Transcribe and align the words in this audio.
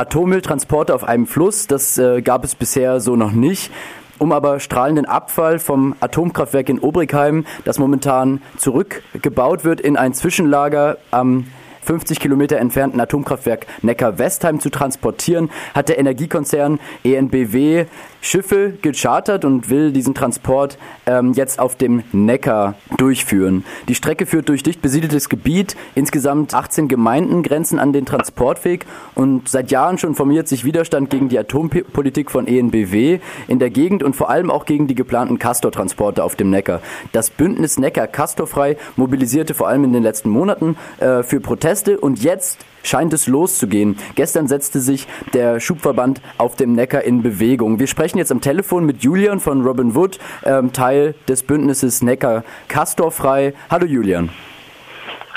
Atommülltransporte 0.00 0.94
auf 0.94 1.04
einem 1.04 1.26
Fluss, 1.26 1.66
das 1.66 1.98
äh, 1.98 2.22
gab 2.22 2.42
es 2.42 2.54
bisher 2.54 3.00
so 3.00 3.16
noch 3.16 3.32
nicht. 3.32 3.70
Um 4.18 4.32
aber 4.32 4.58
strahlenden 4.58 5.04
Abfall 5.04 5.58
vom 5.58 5.94
Atomkraftwerk 6.00 6.70
in 6.70 6.78
Obrigheim, 6.78 7.44
das 7.66 7.78
momentan 7.78 8.40
zurückgebaut 8.56 9.64
wird, 9.64 9.78
in 9.80 9.98
ein 9.98 10.14
Zwischenlager 10.14 10.96
am 11.10 11.46
50 11.82 12.20
Kilometer 12.20 12.58
entfernten 12.58 13.00
Atomkraftwerk 13.00 13.66
Neckar-Westheim 13.82 14.60
zu 14.60 14.70
transportieren, 14.70 15.50
hat 15.74 15.88
der 15.88 15.98
Energiekonzern 15.98 16.78
ENBW 17.04 17.86
Schiffe 18.22 18.74
gechartert 18.82 19.46
und 19.46 19.70
will 19.70 19.92
diesen 19.92 20.14
Transport 20.14 20.76
ähm, 21.06 21.32
jetzt 21.32 21.58
auf 21.58 21.76
dem 21.76 22.02
Neckar 22.12 22.74
durchführen. 22.98 23.64
Die 23.88 23.94
Strecke 23.94 24.26
führt 24.26 24.50
durch 24.50 24.62
dicht 24.62 24.82
besiedeltes 24.82 25.30
Gebiet. 25.30 25.74
Insgesamt 25.94 26.54
18 26.54 26.86
Gemeinden 26.86 27.42
grenzen 27.42 27.78
an 27.78 27.94
den 27.94 28.04
Transportweg 28.04 28.84
und 29.14 29.48
seit 29.48 29.70
Jahren 29.70 29.96
schon 29.96 30.14
formiert 30.14 30.48
sich 30.48 30.64
Widerstand 30.64 31.08
gegen 31.08 31.30
die 31.30 31.38
Atompolitik 31.38 32.30
von 32.30 32.46
ENBW 32.46 33.20
in 33.48 33.58
der 33.58 33.70
Gegend 33.70 34.02
und 34.02 34.14
vor 34.14 34.28
allem 34.28 34.50
auch 34.50 34.66
gegen 34.66 34.86
die 34.86 34.94
geplanten 34.94 35.38
Castor-Transporte 35.38 36.22
auf 36.22 36.36
dem 36.36 36.50
Neckar. 36.50 36.82
Das 37.12 37.30
Bündnis 37.30 37.78
Neckar 37.78 38.06
Castorfrei 38.06 38.76
mobilisierte 38.96 39.54
vor 39.54 39.68
allem 39.68 39.84
in 39.84 39.94
den 39.94 40.02
letzten 40.02 40.28
Monaten 40.28 40.76
äh, 40.98 41.22
für 41.22 41.40
Proteste 41.40 41.69
und 41.70 42.22
jetzt 42.22 42.64
scheint 42.82 43.12
es 43.12 43.28
loszugehen. 43.28 43.96
Gestern 44.16 44.48
setzte 44.48 44.80
sich 44.80 45.06
der 45.34 45.60
Schubverband 45.60 46.20
auf 46.36 46.56
dem 46.56 46.72
Neckar 46.74 47.02
in 47.02 47.22
Bewegung. 47.22 47.78
Wir 47.78 47.86
sprechen 47.86 48.18
jetzt 48.18 48.32
am 48.32 48.40
Telefon 48.40 48.84
mit 48.84 49.04
Julian 49.04 49.38
von 49.38 49.62
Robin 49.62 49.94
Wood, 49.94 50.18
ähm, 50.44 50.72
Teil 50.72 51.14
des 51.28 51.44
Bündnisses 51.44 52.02
Neckar 52.02 52.42
Castorfrei. 52.66 53.54
Hallo 53.70 53.86
Julian. 53.86 54.30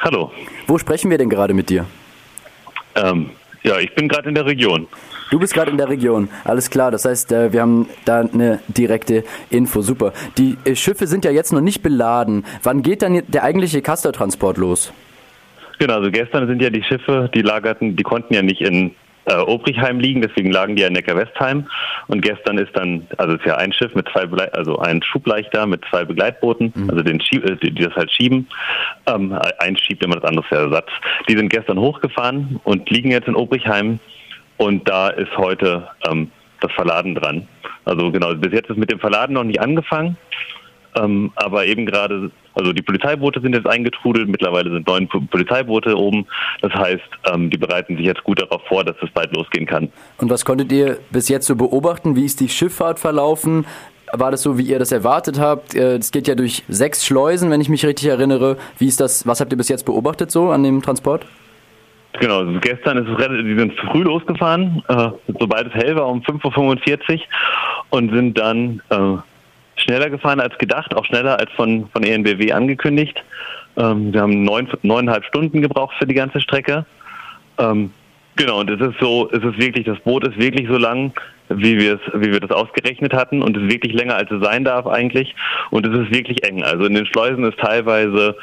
Hallo. 0.02 0.32
Wo 0.66 0.80
sprechen 0.80 1.12
wir 1.12 1.20
denn 1.20 1.30
gerade 1.30 1.54
mit 1.54 1.70
dir? 1.70 1.86
Ähm, 2.96 3.30
ja, 3.62 3.78
ich 3.78 3.94
bin 3.94 4.08
gerade 4.08 4.28
in 4.28 4.36
der 4.36 4.48
Region. 4.48 4.88
Du 5.30 5.40
bist 5.40 5.54
gerade 5.54 5.70
in 5.70 5.78
der 5.78 5.90
Region, 5.90 6.30
alles 6.44 6.70
klar. 6.70 6.90
Das 6.90 7.06
heißt, 7.06 7.32
äh, 7.32 7.54
wir 7.54 7.62
haben 7.62 7.88
da 8.06 8.22
eine 8.22 8.60
direkte 8.68 9.24
Info. 9.52 9.82
Super. 9.82 10.14
Die 10.38 10.58
äh, 10.66 10.76
Schiffe 10.76 11.06
sind 11.06 11.26
ja 11.26 11.32
jetzt 11.32 11.54
noch 11.54 11.62
nicht 11.62 11.84
beladen. 11.84 12.44
Wann 12.64 12.82
geht 12.82 13.02
dann 13.04 13.22
der 13.28 13.44
eigentliche 13.44 13.82
Castortransport 13.82 14.58
los? 14.58 14.94
Genau, 15.84 15.96
also 15.96 16.12
gestern 16.12 16.48
sind 16.48 16.62
ja 16.62 16.70
die 16.70 16.82
Schiffe, 16.82 17.30
die 17.36 17.42
lagerten, 17.42 17.98
die 17.98 18.04
konnten 18.04 18.34
ja 18.34 18.42
nicht 18.42 18.62
in 18.62 18.96
äh, 19.26 19.36
Obrigheim 19.36 20.00
liegen, 20.00 20.22
deswegen 20.22 20.50
lagen 20.50 20.78
die 20.78 20.82
ja 20.82 20.88
in 20.88 20.94
Neckar-Westheim. 20.94 21.68
Und 22.08 22.22
gestern 22.22 22.58
ist 22.58 22.74
dann, 22.74 23.06
also 23.18 23.34
es 23.34 23.42
ist 23.42 23.48
ja 23.48 23.58
ein 23.58 23.74
Schiff 23.74 23.94
mit 23.94 24.08
zwei, 24.08 24.26
Begleit 24.26 24.58
also 24.58 24.80
ein 24.80 25.04
Schubleichter 25.04 25.68
mit 25.68 25.84
zwei 25.90 26.06
Begleitbooten, 26.06 26.72
mhm. 26.74 26.90
also 26.90 27.04
den 27.04 27.20
Schieb, 27.20 27.44
äh, 27.44 27.58
die, 27.58 27.74
das 27.74 27.94
halt 27.98 28.10
schieben. 28.14 28.48
Ähm, 29.08 29.38
eins 29.60 29.82
schiebt 29.82 30.06
immer 30.06 30.16
das 30.16 30.24
andere 30.24 30.46
für 30.46 30.56
Ersatz. 30.56 30.88
Die 31.28 31.36
sind 31.36 31.50
gestern 31.50 31.78
hochgefahren 31.78 32.62
und 32.64 32.90
liegen 32.90 33.12
jetzt 33.12 33.28
in 33.28 33.36
Obrigheim. 33.36 34.00
Und 34.56 34.88
da 34.88 35.10
ist 35.10 35.36
heute 35.36 35.90
ähm, 36.10 36.32
das 36.62 36.72
Verladen 36.72 37.14
dran. 37.16 37.46
Also 37.84 38.10
genau, 38.10 38.34
bis 38.36 38.54
jetzt 38.54 38.70
ist 38.70 38.78
mit 38.78 38.90
dem 38.90 39.00
Verladen 39.02 39.34
noch 39.34 39.44
nicht 39.44 39.60
angefangen. 39.60 40.16
Ähm, 40.96 41.34
aber 41.36 41.66
eben 41.66 41.86
gerade, 41.86 42.32
also 42.56 42.74
die 42.74 42.82
Polizeiboote 42.82 43.42
sind 43.42 43.56
jetzt 43.56 43.68
eingetrudelt, 43.68 44.28
mittlerweile 44.28 44.72
sind 44.72 44.88
neun 44.88 45.08
Polizeiboote 45.08 45.98
oben. 45.98 46.26
Das 46.62 46.74
heißt, 46.74 47.02
ähm, 47.32 47.50
die 47.50 47.58
bereiten 47.58 47.98
sich 47.98 48.06
jetzt 48.06 48.24
gut 48.24 48.42
darauf 48.42 48.62
vor, 48.68 48.84
dass 48.84 48.96
es 49.02 49.10
bald 49.12 49.36
losgehen 49.36 49.66
kann. 49.66 49.90
Und 50.18 50.30
was 50.30 50.46
konntet 50.46 50.72
ihr 50.72 50.98
bis 51.12 51.30
jetzt 51.30 51.48
so 51.48 51.56
beobachten? 51.56 52.16
Wie 52.16 52.26
ist 52.26 52.40
die 52.40 52.50
Schifffahrt 52.50 53.00
verlaufen? 53.00 53.66
War 54.12 54.30
das 54.30 54.44
so, 54.44 54.60
wie 54.60 54.64
ihr 54.64 54.78
das 54.78 54.92
erwartet 54.92 55.40
habt? 55.40 55.74
Äh, 55.74 55.96
es 55.96 56.12
geht 56.12 56.28
ja 56.28 56.36
durch 56.36 56.64
sechs 56.68 57.06
Schleusen, 57.06 57.50
wenn 57.50 57.62
ich 57.62 57.70
mich 57.70 57.86
richtig 57.86 58.08
erinnere. 58.08 58.58
Wie 58.78 58.88
ist 58.88 59.00
das, 59.00 59.26
was 59.26 59.42
habt 59.42 59.52
ihr 59.52 59.58
bis 59.58 59.70
jetzt 59.70 59.86
beobachtet 59.86 60.30
so 60.32 60.52
an 60.52 60.64
dem 60.64 60.82
Transport? 60.84 61.26
Genau, 62.20 62.42
also 62.42 62.60
gestern 62.60 63.00
ist 63.00 63.10
es 63.10 63.28
die 63.28 63.58
sind 63.58 63.74
früh 63.92 64.04
losgefahren, 64.04 64.84
äh, 64.88 65.10
sobald 65.40 65.68
es 65.68 65.74
hell 65.74 65.96
war, 65.96 66.08
um 66.08 66.22
5.45 66.22 67.16
Uhr 67.16 67.20
und 67.90 68.14
sind 68.14 68.38
dann 68.38 68.82
äh, 68.92 69.18
schneller 69.76 70.10
gefahren 70.10 70.40
als 70.40 70.58
gedacht, 70.58 70.96
auch 70.96 71.06
schneller 71.06 71.40
als 71.40 71.52
von, 71.52 71.90
von 71.90 72.04
ENBW 72.04 72.52
angekündigt. 72.52 73.24
Ähm, 73.78 74.14
wir 74.14 74.22
haben 74.22 74.44
neun, 74.44 74.68
neuneinhalb 74.84 75.26
Stunden 75.26 75.62
gebraucht 75.62 75.96
für 75.98 76.06
die 76.06 76.14
ganze 76.14 76.40
Strecke. 76.42 76.86
Ähm, 77.58 77.92
genau, 78.36 78.60
und 78.60 78.70
es 78.70 78.80
ist 78.80 79.00
so, 79.00 79.30
es 79.32 79.44
ist 79.44 79.58
wirklich, 79.58 79.86
das 79.86 80.00
Boot 80.00 80.28
ist 80.28 80.38
wirklich 80.38 80.68
so 80.68 80.78
lang, 80.78 81.14
wie 81.50 81.78
wir 81.78 81.96
es, 81.96 82.22
wie 82.22 82.32
wir 82.32 82.40
das 82.40 82.52
ausgerechnet 82.52 83.14
hatten 83.14 83.42
und 83.42 83.58
ist 83.58 83.72
wirklich 83.72 83.94
länger 83.94 84.16
als 84.16 84.32
es 84.32 84.44
sein 84.44 84.64
darf 84.64 84.88
eigentlich 84.88 85.36
und 85.72 85.86
es 85.86 86.00
ist 86.00 86.14
wirklich 86.14 86.44
eng. 86.44 86.64
Also 86.64 86.86
in 86.86 86.94
den 86.94 87.06
Schleusen 87.06 87.44
ist 87.44 87.60
teilweise 87.60 88.36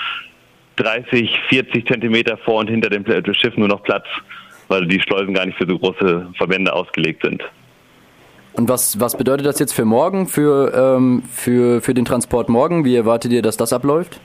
30, 0.76 1.38
40 1.48 1.86
Zentimeter 1.86 2.36
vor 2.38 2.60
und 2.60 2.70
hinter 2.70 2.90
dem 2.90 3.04
Schiff 3.34 3.56
nur 3.56 3.68
noch 3.68 3.82
Platz, 3.82 4.06
weil 4.68 4.86
die 4.86 5.00
Schleusen 5.00 5.34
gar 5.34 5.46
nicht 5.46 5.58
für 5.58 5.66
so 5.66 5.78
große 5.78 6.28
Verbände 6.36 6.72
ausgelegt 6.72 7.22
sind. 7.22 7.42
Und 8.54 8.68
was, 8.68 8.98
was 9.00 9.16
bedeutet 9.16 9.46
das 9.46 9.58
jetzt 9.58 9.72
für 9.72 9.84
morgen, 9.84 10.26
für, 10.26 10.72
ähm, 10.74 11.22
für, 11.30 11.80
für 11.80 11.94
den 11.94 12.04
Transport 12.04 12.48
morgen? 12.48 12.84
Wie 12.84 12.96
erwartet 12.96 13.32
ihr, 13.32 13.42
dass 13.42 13.56
das 13.56 13.72
abläuft? 13.72 14.20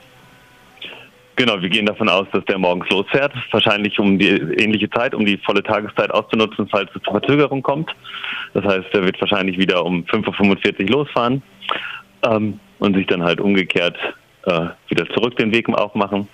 Genau, 1.37 1.61
wir 1.61 1.69
gehen 1.69 1.85
davon 1.85 2.07
aus, 2.07 2.27
dass 2.31 2.45
der 2.45 2.57
morgens 2.57 2.89
losfährt. 2.89 3.33
Wahrscheinlich 3.51 3.99
um 3.99 4.17
die 4.17 4.29
ähnliche 4.29 4.89
Zeit, 4.89 5.13
um 5.13 5.25
die 5.25 5.37
volle 5.37 5.61
Tageszeit 5.61 6.09
auszunutzen, 6.11 6.67
falls 6.71 6.89
es 6.95 7.01
zur 7.03 7.19
Verzögerung 7.19 7.61
kommt. 7.61 7.93
Das 8.53 8.63
heißt, 8.63 8.87
er 8.93 9.03
wird 9.03 9.19
wahrscheinlich 9.19 9.57
wieder 9.57 9.85
um 9.85 10.03
5.45 10.05 10.83
Uhr 10.83 10.89
losfahren 10.89 11.43
ähm, 12.23 12.59
und 12.79 12.95
sich 12.95 13.05
dann 13.07 13.21
halt 13.21 13.41
umgekehrt 13.41 13.97
äh, 14.45 14.67
wieder 14.89 15.07
zurück 15.13 15.35
den 15.37 15.51
Weg 15.51 15.67
aufmachen. 15.69 16.27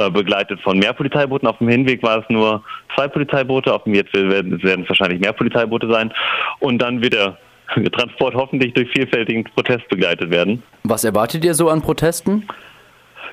Äh, 0.00 0.10
begleitet 0.10 0.60
von 0.60 0.78
mehr 0.78 0.92
Polizeibooten. 0.94 1.46
Auf 1.46 1.58
dem 1.58 1.68
Hinweg 1.68 2.02
war 2.02 2.20
es 2.20 2.24
nur 2.30 2.62
zwei 2.94 3.06
Polizeiboote, 3.06 3.72
auf 3.72 3.84
dem 3.84 3.94
jetzt 3.94 4.14
werden, 4.14 4.62
werden 4.62 4.84
es 4.84 4.88
wahrscheinlich 4.88 5.20
mehr 5.20 5.32
Polizeiboote 5.32 5.90
sein. 5.90 6.12
Und 6.58 6.78
dann 6.78 7.02
wird 7.02 7.12
der 7.12 7.36
Transport 7.92 8.34
hoffentlich 8.34 8.72
durch 8.72 8.90
vielfältigen 8.90 9.44
Protest 9.44 9.88
begleitet 9.88 10.30
werden. 10.30 10.62
Was 10.84 11.04
erwartet 11.04 11.44
ihr 11.44 11.54
so 11.54 11.68
an 11.68 11.82
Protesten? 11.82 12.46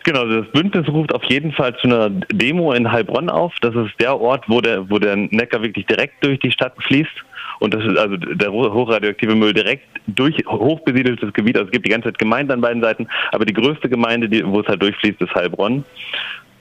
Genau, 0.04 0.26
das 0.26 0.48
Bündnis 0.52 0.88
ruft 0.88 1.14
auf 1.14 1.24
jeden 1.26 1.52
Fall 1.52 1.76
zu 1.78 1.88
einer 1.88 2.10
Demo 2.10 2.72
in 2.74 2.92
Heilbronn 2.92 3.30
auf. 3.30 3.54
Das 3.62 3.76
ist 3.76 3.92
der 4.00 4.20
Ort, 4.20 4.46
wo 4.48 4.62
der, 4.62 4.90
wo 4.90 5.00
der 5.00 5.16
Neckar 5.16 5.62
wirklich 5.62 5.86
direkt 5.86 6.24
durch 6.24 6.40
die 6.40 6.52
Stadt 6.52 6.74
fließt 6.84 7.26
und 7.60 7.74
das 7.74 7.84
ist 7.84 7.98
also 7.98 8.18
der 8.18 8.52
hochradioaktive 8.52 9.36
Müll 9.36 9.54
direkt 9.54 9.88
durch 10.08 10.36
hochbesiedeltes 10.48 11.34
Gebiet. 11.34 11.58
Also 11.58 11.68
es 11.68 11.72
gibt 11.72 11.86
die 11.86 11.92
ganze 11.92 12.10
Zeit 12.10 12.20
Gemeinden 12.20 12.52
an 12.52 12.62
beiden 12.62 12.82
Seiten, 12.82 13.08
aber 13.32 13.46
die 13.46 13.54
größte 13.54 13.90
Gemeinde, 13.90 14.30
die, 14.30 14.46
wo 14.46 14.60
es 14.60 14.68
halt 14.68 14.82
durchfließt, 14.82 15.22
ist 15.22 15.34
Heilbronn. 15.34 15.84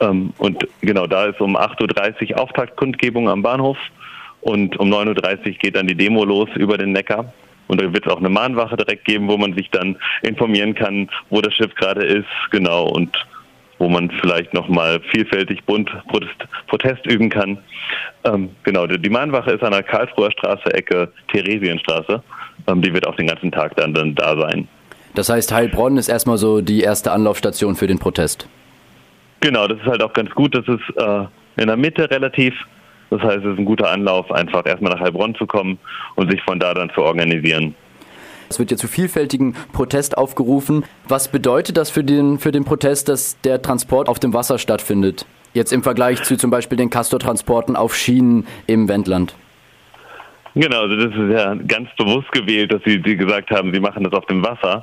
Ähm, 0.01 0.33
und 0.39 0.67
genau 0.81 1.07
da 1.07 1.27
ist 1.27 1.41
um 1.41 1.57
8.30 1.57 2.33
Uhr 2.33 2.41
Auftaktkundgebung 2.41 3.29
am 3.29 3.43
Bahnhof 3.43 3.79
und 4.41 4.79
um 4.79 4.91
9.30 4.93 5.47
Uhr 5.47 5.53
geht 5.55 5.77
dann 5.77 5.87
die 5.87 5.95
Demo 5.95 6.25
los 6.25 6.49
über 6.57 6.79
den 6.79 6.93
Neckar. 6.93 7.33
Und 7.69 7.81
da 7.81 7.93
wird 7.93 8.06
es 8.06 8.12
auch 8.12 8.19
eine 8.19 8.28
Mahnwache 8.28 8.77
direkt 8.77 9.04
geben, 9.04 9.28
wo 9.28 9.37
man 9.37 9.54
sich 9.54 9.71
dann 9.71 9.97
informieren 10.22 10.75
kann, 10.75 11.09
wo 11.31 11.41
das 11.41 11.54
Schiff 11.54 11.75
gerade 11.75 12.04
ist, 12.04 12.27
genau, 12.50 12.88
und 12.88 13.16
wo 13.78 13.88
man 13.88 14.10
vielleicht 14.22 14.54
nochmal 14.54 15.00
vielfältig 15.12 15.62
bunt 15.65 15.91
Protest, 16.09 16.37
Protest 16.69 17.04
üben 17.06 17.28
kann. 17.28 17.59
Ähm, 18.25 18.50
genau, 18.62 18.87
die 18.87 19.10
Mahnwache 19.10 19.53
ist 19.53 19.62
an 19.62 19.72
der 19.72 19.82
Karlsruher 19.82 20.31
Straße, 20.32 20.72
Ecke 20.72 21.12
Theresienstraße. 21.32 22.22
Ähm, 22.69 22.82
die 22.82 22.93
wird 22.93 23.06
auch 23.06 23.16
den 23.16 23.27
ganzen 23.27 23.53
Tag 23.53 23.77
dann, 23.77 23.93
dann 23.93 24.15
da 24.15 24.37
sein. 24.37 24.69
Das 25.15 25.28
heißt, 25.28 25.53
Heilbronn 25.53 25.97
ist 25.97 26.09
erstmal 26.09 26.38
so 26.38 26.60
die 26.60 26.81
erste 26.81 27.12
Anlaufstation 27.12 27.75
für 27.75 27.87
den 27.87 27.98
Protest. 27.98 28.48
Genau, 29.41 29.66
das 29.66 29.78
ist 29.78 29.87
halt 29.87 30.03
auch 30.03 30.12
ganz 30.12 30.31
gut. 30.31 30.54
Das 30.54 30.66
ist 30.66 30.97
äh, 30.97 31.25
in 31.60 31.69
der 31.69 31.77
Mitte 31.77 32.10
relativ. 32.10 32.54
Das 33.11 33.21
heißt, 33.21 33.44
es 33.44 33.53
ist 33.53 33.59
ein 33.59 33.65
guter 33.65 33.91
Anlauf, 33.91 34.31
einfach 34.33 34.67
erstmal 34.67 34.93
nach 34.93 35.00
Heilbronn 35.00 35.34
zu 35.37 35.47
kommen 35.47 35.78
und 36.17 36.31
sich 36.31 36.43
von 36.43 36.59
da 36.59 36.75
dann 36.75 36.91
zu 36.91 37.03
organisieren. 37.03 37.75
Es 38.49 38.59
wird 38.59 38.71
ja 38.71 38.77
zu 38.77 38.89
vielfältigen 38.89 39.56
Protest 39.72 40.17
aufgerufen. 40.17 40.84
Was 41.09 41.28
bedeutet 41.28 41.77
das 41.77 41.91
für 41.91 42.05
den, 42.05 42.39
für 42.39 42.53
den 42.53 42.65
Protest, 42.65 43.09
dass 43.09 43.41
der 43.41 43.61
Transport 43.62 44.09
auf 44.09 44.19
dem 44.19 44.34
Wasser 44.34 44.59
stattfindet? 44.59 45.27
Jetzt 45.53 45.72
im 45.72 45.83
Vergleich 45.83 46.22
zu 46.22 46.37
zum 46.37 46.50
Beispiel 46.50 46.78
den 46.78 46.91
Castor-Transporten 46.91 47.77
auf 47.77 47.97
Schienen 47.97 48.47
im 48.66 48.89
Wendland. 48.89 49.34
Genau, 50.55 50.83
also 50.83 50.97
das 50.97 51.15
ist 51.15 51.33
ja 51.33 51.54
ganz 51.54 51.89
bewusst 51.98 52.31
gewählt, 52.33 52.72
dass 52.72 52.83
Sie, 52.84 53.03
Sie 53.04 53.16
gesagt 53.16 53.51
haben, 53.51 53.72
Sie 53.75 53.81
machen 53.81 54.04
das 54.04 54.13
auf 54.13 54.27
dem 54.27 54.45
Wasser. 54.45 54.83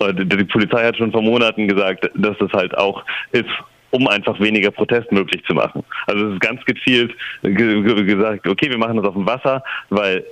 Die 0.00 0.44
Polizei 0.44 0.84
hat 0.84 0.96
schon 0.96 1.12
vor 1.12 1.22
Monaten 1.22 1.68
gesagt, 1.68 2.10
dass 2.14 2.36
das 2.38 2.52
halt 2.52 2.76
auch 2.76 3.04
ist, 3.32 3.48
um 3.90 4.08
einfach 4.08 4.38
weniger 4.40 4.70
Protest 4.70 5.10
möglich 5.12 5.42
zu 5.44 5.54
machen. 5.54 5.82
Also 6.06 6.28
es 6.28 6.34
ist 6.34 6.40
ganz 6.40 6.64
gezielt 6.64 7.14
gesagt, 7.42 8.46
okay, 8.46 8.70
wir 8.70 8.78
machen 8.78 8.96
das 8.96 9.06
auf 9.06 9.14
dem 9.14 9.26
Wasser, 9.26 9.62
weil 9.88 10.24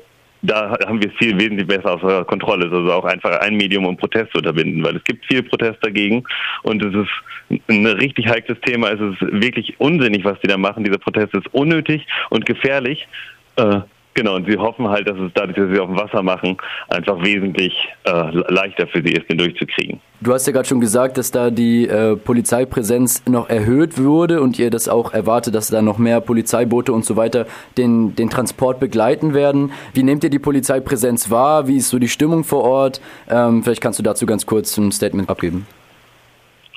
da 0.42 0.76
haben 0.86 1.02
wir 1.02 1.10
es 1.10 1.16
viel 1.16 1.38
wesentlich 1.38 1.66
besser 1.66 1.94
außer 1.94 2.24
Kontrolle. 2.24 2.70
Also 2.70 2.92
auch 2.92 3.04
einfach 3.04 3.40
ein 3.40 3.56
Medium, 3.56 3.86
um 3.86 3.96
Protest 3.96 4.30
zu 4.32 4.38
unterbinden, 4.38 4.84
weil 4.84 4.96
es 4.96 5.04
gibt 5.04 5.26
viel 5.26 5.42
Protest 5.42 5.78
dagegen 5.82 6.24
und 6.62 6.82
es 6.84 6.94
ist 6.94 7.60
ein 7.68 7.86
richtig 7.86 8.28
heikles 8.28 8.60
Thema. 8.60 8.90
Es 8.90 9.00
ist 9.00 9.20
wirklich 9.20 9.78
unsinnig, 9.80 10.24
was 10.24 10.38
die 10.40 10.46
da 10.46 10.56
machen. 10.56 10.84
Dieser 10.84 10.98
Protest 10.98 11.34
ist 11.34 11.52
unnötig 11.52 12.06
und 12.30 12.46
gefährlich. 12.46 13.08
Äh, 13.56 13.80
Genau, 14.18 14.34
und 14.34 14.50
sie 14.50 14.58
hoffen 14.58 14.88
halt, 14.88 15.08
dass 15.08 15.16
es 15.16 15.30
dadurch, 15.32 15.56
dass 15.56 15.70
sie 15.70 15.78
auf 15.78 15.86
dem 15.86 15.96
Wasser 15.96 16.24
machen, 16.24 16.56
einfach 16.88 17.22
wesentlich 17.22 17.72
äh, 18.02 18.30
leichter 18.52 18.88
für 18.88 19.00
sie 19.00 19.12
ist, 19.12 19.30
den 19.30 19.38
durchzukriegen. 19.38 20.00
Du 20.22 20.32
hast 20.32 20.44
ja 20.48 20.52
gerade 20.52 20.66
schon 20.66 20.80
gesagt, 20.80 21.18
dass 21.18 21.30
da 21.30 21.50
die 21.50 21.86
äh, 21.86 22.16
Polizeipräsenz 22.16 23.22
noch 23.28 23.48
erhöht 23.48 23.96
wurde 23.96 24.42
und 24.42 24.58
ihr 24.58 24.70
das 24.70 24.88
auch 24.88 25.12
erwartet, 25.12 25.54
dass 25.54 25.68
da 25.68 25.82
noch 25.82 25.98
mehr 25.98 26.20
Polizeiboote 26.20 26.92
und 26.92 27.04
so 27.04 27.14
weiter 27.14 27.46
den, 27.76 28.16
den 28.16 28.28
Transport 28.28 28.80
begleiten 28.80 29.34
werden. 29.34 29.70
Wie 29.94 30.02
nehmt 30.02 30.24
ihr 30.24 30.30
die 30.30 30.40
Polizeipräsenz 30.40 31.30
wahr? 31.30 31.68
Wie 31.68 31.76
ist 31.76 31.88
so 31.88 32.00
die 32.00 32.08
Stimmung 32.08 32.42
vor 32.42 32.64
Ort? 32.64 33.00
Ähm, 33.30 33.62
vielleicht 33.62 33.80
kannst 33.80 34.00
du 34.00 34.02
dazu 34.02 34.26
ganz 34.26 34.46
kurz 34.46 34.76
ein 34.78 34.90
Statement 34.90 35.30
abgeben. 35.30 35.68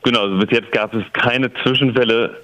Genau, 0.03 0.25
also 0.25 0.37
bis 0.37 0.51
jetzt 0.51 0.71
gab 0.71 0.93
es 0.93 1.03
keine 1.13 1.51
Zwischenfälle 1.63 2.37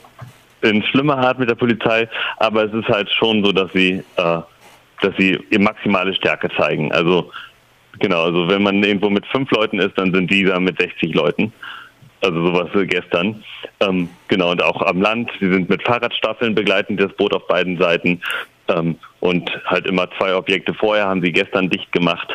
in 0.61 0.81
schlimmer 0.81 1.19
Art 1.19 1.37
mit 1.37 1.51
der 1.51 1.55
Polizei, 1.55 2.09
aber 2.37 2.63
es 2.63 2.73
ist 2.73 2.87
halt 2.87 3.11
schon 3.11 3.45
so, 3.45 3.51
dass 3.51 3.71
sie 3.73 4.03
äh, 4.15 4.39
dass 5.01 5.15
sie 5.17 5.37
ihre 5.49 5.61
maximale 5.61 6.13
Stärke 6.13 6.49
zeigen. 6.57 6.91
Also 6.91 7.31
genau, 7.99 8.23
also 8.23 8.47
wenn 8.47 8.63
man 8.63 8.83
irgendwo 8.83 9.09
mit 9.09 9.25
fünf 9.27 9.49
Leuten 9.51 9.79
ist, 9.79 9.97
dann 9.97 10.13
sind 10.13 10.31
die 10.31 10.43
da 10.43 10.59
mit 10.59 10.79
60 10.79 11.13
Leuten. 11.13 11.53
Also 12.21 12.47
sowas 12.47 12.69
gestern. 12.87 13.43
Ähm, 13.79 14.09
genau, 14.27 14.51
und 14.51 14.63
auch 14.63 14.81
am 14.81 15.01
Land. 15.01 15.29
Sie 15.39 15.51
sind 15.51 15.69
mit 15.69 15.83
Fahrradstaffeln 15.83 16.55
begleitend 16.55 16.99
das 16.99 17.13
Boot 17.13 17.33
auf 17.33 17.47
beiden 17.47 17.77
Seiten. 17.77 18.21
Ähm, 18.69 18.95
und 19.19 19.49
halt 19.65 19.87
immer 19.87 20.07
zwei 20.17 20.35
Objekte 20.35 20.73
vorher 20.73 21.07
haben 21.07 21.21
sie 21.21 21.31
gestern 21.31 21.69
dicht 21.69 21.91
gemacht. 21.91 22.27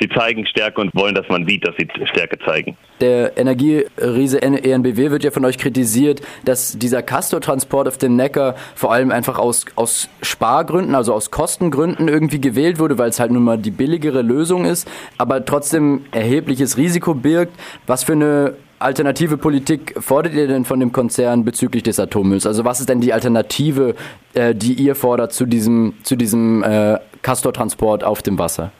Die 0.00 0.08
zeigen 0.08 0.46
Stärke 0.46 0.80
und 0.80 0.94
wollen, 0.94 1.14
dass 1.14 1.28
man 1.28 1.46
sieht, 1.46 1.66
dass 1.66 1.74
sie 1.76 1.88
Stärke 2.06 2.38
zeigen. 2.44 2.76
Der 3.00 3.36
Energieriese 3.38 4.42
ENBW 4.42 5.10
wird 5.10 5.22
ja 5.22 5.30
von 5.30 5.44
euch 5.44 5.58
kritisiert, 5.58 6.20
dass 6.44 6.76
dieser 6.76 7.02
Castor-Transport 7.02 7.86
auf 7.86 7.98
dem 7.98 8.16
Neckar 8.16 8.56
vor 8.74 8.92
allem 8.92 9.12
einfach 9.12 9.38
aus, 9.38 9.66
aus 9.76 10.08
Spargründen, 10.22 10.94
also 10.94 11.14
aus 11.14 11.30
Kostengründen 11.30 12.08
irgendwie 12.08 12.40
gewählt 12.40 12.78
wurde, 12.78 12.98
weil 12.98 13.10
es 13.10 13.20
halt 13.20 13.30
nun 13.30 13.44
mal 13.44 13.58
die 13.58 13.70
billigere 13.70 14.22
Lösung 14.22 14.64
ist, 14.64 14.90
aber 15.18 15.44
trotzdem 15.44 16.04
erhebliches 16.10 16.76
Risiko 16.76 17.14
birgt. 17.14 17.52
Was 17.86 18.04
für 18.04 18.12
eine 18.12 18.54
alternative 18.78 19.36
Politik 19.36 19.94
fordert 19.98 20.34
ihr 20.34 20.46
denn 20.46 20.64
von 20.64 20.80
dem 20.80 20.92
Konzern 20.92 21.44
bezüglich 21.44 21.82
des 21.82 21.98
Atommülls? 22.00 22.46
Also 22.46 22.64
was 22.64 22.80
ist 22.80 22.88
denn 22.88 23.00
die 23.00 23.12
Alternative, 23.12 23.94
äh, 24.34 24.54
die 24.54 24.74
ihr 24.74 24.94
fordert 24.94 25.32
zu 25.32 25.46
diesem, 25.46 25.94
zu 26.02 26.16
diesem 26.16 26.62
äh, 26.62 26.98
Castor-Transport 27.22 28.04
auf 28.04 28.22
dem 28.22 28.38
Wasser? 28.38 28.72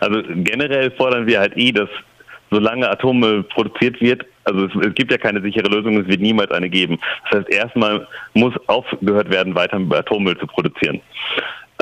Also 0.00 0.20
generell 0.34 0.90
fordern 0.90 1.26
wir 1.26 1.38
halt 1.38 1.56
eh, 1.56 1.70
dass 1.70 1.88
solange 2.50 2.88
Atommüll 2.88 3.44
produziert 3.44 4.00
wird, 4.00 4.26
also 4.44 4.66
es, 4.66 4.72
es, 4.86 4.94
gibt 4.94 5.10
ja 5.10 5.18
keine 5.18 5.40
sichere 5.40 5.68
Lösung, 5.68 5.98
es 5.98 6.08
wird 6.08 6.20
niemals 6.20 6.50
eine 6.50 6.68
geben. 6.68 6.98
Das 7.30 7.40
heißt, 7.40 7.50
erstmal 7.50 8.06
muss 8.34 8.52
aufgehört 8.66 9.30
werden, 9.30 9.54
weiter 9.54 9.80
Atommüll 9.90 10.36
zu 10.38 10.46
produzieren. 10.46 11.00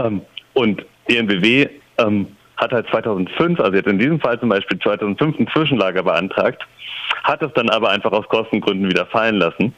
Ähm, 0.00 0.21
und 0.55 0.85
ENBW 1.09 1.69
ähm, 1.99 2.27
hat 2.60 2.72
halt 2.72 2.86
2005, 2.90 3.58
also 3.58 3.72
jetzt 3.74 3.88
in 3.88 3.98
diesem 3.98 4.20
Fall 4.20 4.38
zum 4.38 4.50
Beispiel 4.50 4.78
2005 4.78 5.38
ein 5.38 5.48
Zwischenlager 5.48 6.02
beantragt, 6.02 6.62
hat 7.24 7.42
es 7.42 7.52
dann 7.54 7.70
aber 7.70 7.90
einfach 7.90 8.12
aus 8.12 8.28
Kostengründen 8.28 8.88
wieder 8.88 9.06
fallen 9.06 9.36
lassen. 9.36 9.74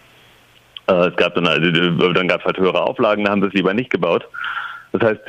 Äh, 0.88 1.08
es 1.08 1.16
gab 1.16 1.34
dann, 1.34 1.46
also, 1.46 2.12
dann 2.12 2.28
gab 2.28 2.40
es 2.40 2.46
halt 2.46 2.58
höhere 2.58 2.82
Auflagen, 2.82 3.24
da 3.24 3.30
haben 3.30 3.42
sie 3.42 3.48
es 3.48 3.54
lieber 3.54 3.72
nicht 3.72 3.90
gebaut. 3.90 4.26
Das 4.92 5.02
heißt, 5.02 5.20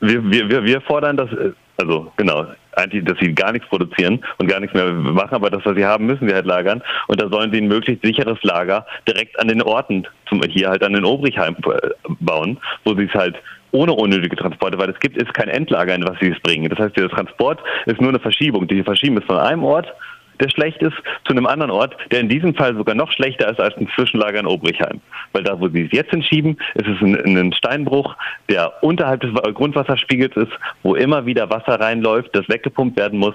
wir, 0.00 0.30
wir, 0.50 0.64
wir 0.64 0.80
fordern 0.82 1.16
das, 1.16 1.30
also 1.78 2.12
genau, 2.16 2.46
eigentlich, 2.72 3.04
dass 3.04 3.18
sie 3.18 3.34
gar 3.34 3.52
nichts 3.52 3.68
produzieren 3.68 4.22
und 4.38 4.48
gar 4.48 4.60
nichts 4.60 4.74
mehr 4.74 4.92
machen, 4.92 5.34
aber 5.34 5.50
das, 5.50 5.64
was 5.64 5.76
sie 5.76 5.84
haben, 5.84 6.06
müssen 6.06 6.28
sie 6.28 6.34
halt 6.34 6.46
lagern. 6.46 6.82
Und 7.08 7.20
da 7.20 7.28
sollen 7.28 7.50
sie 7.50 7.58
ein 7.58 7.68
möglichst 7.68 8.04
sicheres 8.04 8.38
Lager 8.42 8.86
direkt 9.08 9.38
an 9.40 9.48
den 9.48 9.62
Orten, 9.62 10.06
zum, 10.28 10.42
hier 10.42 10.68
halt 10.68 10.82
an 10.82 10.92
den 10.92 11.04
Obrichheim 11.04 11.56
äh, 11.64 11.90
bauen, 12.20 12.58
wo 12.84 12.94
sie 12.94 13.04
es 13.04 13.14
halt 13.14 13.36
ohne 13.74 13.92
unnötige 13.92 14.36
Transporte, 14.36 14.78
weil 14.78 14.90
es 14.90 15.00
gibt 15.00 15.16
ist 15.16 15.34
kein 15.34 15.48
Endlager, 15.48 15.94
in 15.94 16.06
was 16.06 16.18
sie 16.20 16.28
es 16.28 16.40
bringen. 16.40 16.70
Das 16.70 16.78
heißt, 16.78 16.96
der 16.96 17.08
Transport 17.08 17.60
ist 17.86 18.00
nur 18.00 18.10
eine 18.10 18.20
Verschiebung. 18.20 18.66
Die 18.68 18.82
Verschiebung 18.82 19.18
ist 19.18 19.26
von 19.26 19.38
einem 19.38 19.64
Ort, 19.64 19.92
der 20.40 20.48
schlecht 20.48 20.80
ist, 20.80 20.96
zu 21.24 21.32
einem 21.32 21.46
anderen 21.46 21.70
Ort, 21.70 21.96
der 22.10 22.20
in 22.20 22.28
diesem 22.28 22.54
Fall 22.54 22.74
sogar 22.76 22.94
noch 22.94 23.10
schlechter 23.12 23.50
ist 23.50 23.60
als 23.60 23.76
ein 23.76 23.88
Zwischenlager 23.94 24.40
in 24.40 24.46
Obrichheim. 24.46 25.00
Weil 25.32 25.42
da, 25.42 25.58
wo 25.58 25.68
sie 25.68 25.82
es 25.82 25.92
jetzt 25.92 26.10
hinschieben, 26.10 26.56
ist 26.74 26.86
es 26.86 27.00
ein, 27.00 27.36
ein 27.36 27.52
Steinbruch, 27.52 28.16
der 28.48 28.72
unterhalb 28.82 29.20
des 29.20 29.32
Grundwasserspiegels 29.54 30.36
ist, 30.36 30.52
wo 30.82 30.94
immer 30.94 31.26
wieder 31.26 31.50
Wasser 31.50 31.80
reinläuft, 31.80 32.30
das 32.32 32.48
weggepumpt 32.48 32.96
werden 32.96 33.18
muss 33.18 33.34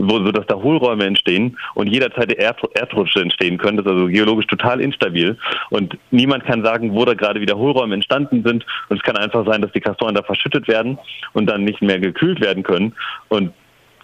wo, 0.00 0.24
sodass 0.24 0.46
da 0.46 0.56
Hohlräume 0.56 1.04
entstehen 1.04 1.58
und 1.74 1.86
jederzeit 1.86 2.32
Erd 2.32 2.60
Erdrutsche 2.74 3.20
entstehen 3.20 3.58
können. 3.58 3.76
Das 3.76 3.86
ist 3.86 3.92
also 3.92 4.06
geologisch 4.06 4.46
total 4.46 4.80
instabil 4.80 5.36
und 5.70 5.96
niemand 6.10 6.44
kann 6.44 6.64
sagen, 6.64 6.94
wo 6.94 7.04
da 7.04 7.14
gerade 7.14 7.40
wieder 7.40 7.56
Hohlräume 7.56 7.94
entstanden 7.94 8.42
sind 8.42 8.64
und 8.88 8.96
es 8.96 9.02
kann 9.02 9.16
einfach 9.16 9.46
sein, 9.46 9.62
dass 9.62 9.72
die 9.72 9.80
Kastoren 9.80 10.14
da 10.14 10.22
verschüttet 10.22 10.68
werden 10.68 10.98
und 11.32 11.46
dann 11.46 11.64
nicht 11.64 11.82
mehr 11.82 11.98
gekühlt 11.98 12.40
werden 12.40 12.62
können 12.62 12.94
und 13.28 13.52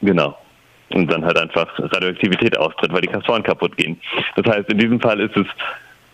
genau. 0.03 0.37
Und 0.91 1.11
dann 1.11 1.25
halt 1.25 1.37
einfach 1.37 1.67
Radioaktivität 1.79 2.57
austritt, 2.57 2.93
weil 2.93 3.01
die 3.01 3.09
Kastoren 3.09 3.43
kaputt 3.43 3.77
gehen. 3.77 4.01
Das 4.37 4.47
heißt, 4.47 4.71
in 4.71 4.79
diesem 4.79 5.01
Fall 5.01 5.19
ist 5.19 5.37
es 5.37 5.47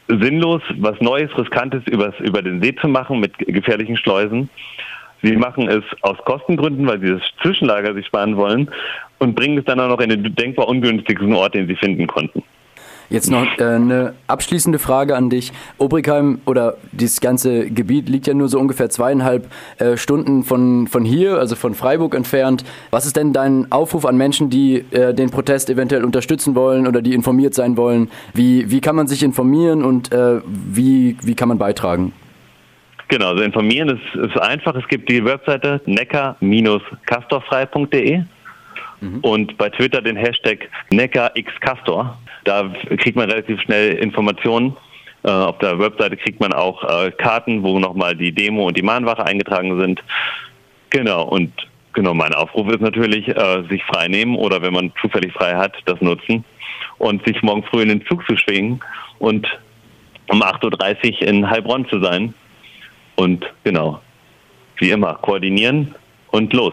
sinnlos, 0.08 0.62
was 0.78 0.98
Neues, 1.00 1.30
Riskantes 1.36 1.82
übers, 1.86 2.14
über 2.20 2.42
den 2.42 2.62
See 2.62 2.74
zu 2.74 2.88
machen 2.88 3.20
mit 3.20 3.36
gefährlichen 3.38 3.96
Schleusen. 3.96 4.48
Sie 5.22 5.36
machen 5.36 5.68
es 5.68 5.84
aus 6.02 6.16
Kostengründen, 6.24 6.86
weil 6.86 7.00
sie 7.00 7.10
das 7.10 7.22
Zwischenlager 7.42 7.94
sich 7.94 8.06
sparen 8.06 8.36
wollen 8.36 8.70
und 9.18 9.34
bringen 9.34 9.58
es 9.58 9.64
dann 9.64 9.78
auch 9.80 9.88
noch 9.88 10.00
in 10.00 10.10
den 10.10 10.34
denkbar 10.34 10.68
ungünstigsten 10.68 11.32
Ort, 11.34 11.54
den 11.54 11.68
sie 11.68 11.76
finden 11.76 12.06
konnten. 12.06 12.42
Jetzt 13.12 13.30
noch 13.30 13.58
äh, 13.58 13.64
eine 13.64 14.14
abschließende 14.26 14.78
Frage 14.78 15.14
an 15.16 15.28
dich. 15.28 15.52
Obrigheim 15.76 16.40
oder 16.46 16.78
dieses 16.92 17.20
ganze 17.20 17.70
Gebiet 17.70 18.08
liegt 18.08 18.26
ja 18.26 18.32
nur 18.32 18.48
so 18.48 18.58
ungefähr 18.58 18.88
zweieinhalb 18.88 19.50
äh, 19.78 19.98
Stunden 19.98 20.44
von, 20.44 20.88
von 20.88 21.04
hier, 21.04 21.36
also 21.36 21.54
von 21.54 21.74
Freiburg 21.74 22.14
entfernt. 22.14 22.64
Was 22.90 23.04
ist 23.04 23.16
denn 23.16 23.34
dein 23.34 23.70
Aufruf 23.70 24.06
an 24.06 24.16
Menschen, 24.16 24.48
die 24.48 24.78
äh, 24.92 25.12
den 25.12 25.28
Protest 25.28 25.68
eventuell 25.68 26.04
unterstützen 26.04 26.54
wollen 26.54 26.86
oder 26.86 27.02
die 27.02 27.12
informiert 27.12 27.52
sein 27.52 27.76
wollen? 27.76 28.10
Wie, 28.32 28.70
wie 28.70 28.80
kann 28.80 28.96
man 28.96 29.08
sich 29.08 29.22
informieren 29.22 29.84
und 29.84 30.10
äh, 30.10 30.40
wie, 30.46 31.18
wie 31.22 31.34
kann 31.34 31.48
man 31.48 31.58
beitragen? 31.58 32.14
Genau, 33.12 33.28
also 33.28 33.42
informieren 33.42 33.90
ist, 33.90 34.14
ist 34.14 34.40
einfach. 34.40 34.74
Es 34.74 34.88
gibt 34.88 35.10
die 35.10 35.22
Webseite 35.22 35.82
neckar-castorfrei.de 35.84 38.22
mhm. 39.02 39.18
und 39.20 39.58
bei 39.58 39.68
Twitter 39.68 40.00
den 40.00 40.16
Hashtag 40.16 40.70
neckarxcastor. 40.90 42.18
Da 42.44 42.72
kriegt 42.96 43.14
man 43.14 43.28
relativ 43.28 43.60
schnell 43.60 43.98
Informationen. 43.98 44.74
Äh, 45.24 45.30
auf 45.30 45.58
der 45.58 45.78
Webseite 45.78 46.16
kriegt 46.16 46.40
man 46.40 46.54
auch 46.54 46.82
äh, 46.84 47.10
Karten, 47.10 47.62
wo 47.62 47.78
nochmal 47.78 48.16
die 48.16 48.32
Demo 48.32 48.66
und 48.66 48.78
die 48.78 48.82
Mahnwache 48.82 49.26
eingetragen 49.26 49.78
sind. 49.78 50.02
Genau, 50.88 51.24
und 51.24 51.52
genau, 51.92 52.14
mein 52.14 52.32
Aufruf 52.32 52.70
ist 52.70 52.80
natürlich, 52.80 53.28
äh, 53.28 53.62
sich 53.68 53.84
frei 53.84 54.08
nehmen 54.08 54.36
oder 54.36 54.62
wenn 54.62 54.72
man 54.72 54.90
zufällig 55.02 55.34
frei 55.34 55.54
hat, 55.54 55.76
das 55.84 56.00
nutzen 56.00 56.46
und 56.96 57.22
sich 57.26 57.42
morgen 57.42 57.62
früh 57.64 57.82
in 57.82 57.90
den 57.90 58.06
Zug 58.06 58.26
zu 58.26 58.38
schwingen 58.38 58.80
und 59.18 59.46
um 60.30 60.42
8.30 60.42 61.20
Uhr 61.20 61.28
in 61.28 61.50
Heilbronn 61.50 61.86
zu 61.90 62.00
sein 62.00 62.32
und 63.16 63.44
genau, 63.64 64.00
wie 64.78 64.90
immer, 64.90 65.14
koordinieren 65.14 65.94
und 66.30 66.52
los. 66.52 66.70